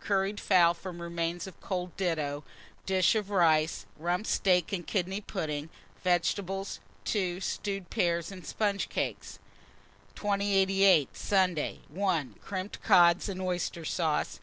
Curried 0.00 0.40
fowl, 0.40 0.74
from 0.74 1.00
remains 1.00 1.46
of 1.46 1.60
cold 1.60 1.96
ditto; 1.96 2.42
dish 2.84 3.14
of 3.14 3.30
rice, 3.30 3.86
Rump 3.96 4.26
steak 4.26 4.72
and 4.72 4.84
kidney 4.84 5.20
pudding, 5.20 5.70
vegetables. 6.02 6.80
2. 7.04 7.40
Stewed 7.40 7.90
pears 7.90 8.32
and 8.32 8.44
sponge 8.44 8.88
cakes. 8.88 9.38
2088. 10.16 11.16
Sunday. 11.16 11.78
1. 11.88 12.34
Crimped 12.42 12.82
cod 12.82 13.28
and 13.28 13.40
oyster 13.40 13.84
sauce. 13.84 14.40